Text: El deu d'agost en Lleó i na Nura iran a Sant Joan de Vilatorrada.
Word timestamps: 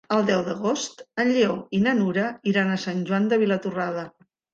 El 0.13 0.23
deu 0.27 0.39
d'agost 0.45 1.03
en 1.23 1.29
Lleó 1.35 1.57
i 1.79 1.81
na 1.87 1.93
Nura 1.99 2.23
iran 2.53 2.71
a 2.73 2.79
Sant 2.85 3.05
Joan 3.11 3.29
de 3.35 3.39
Vilatorrada. 3.45 4.07